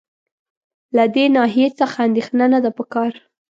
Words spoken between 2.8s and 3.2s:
کار.